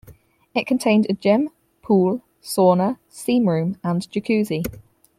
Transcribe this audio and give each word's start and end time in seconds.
It 0.55 0.65
contained 0.65 1.05
a 1.07 1.13
gym, 1.13 1.51
pool, 1.83 2.23
sauna, 2.41 2.97
steamroom 3.11 3.77
and 3.83 4.01
jaccuzzi. 4.09 4.63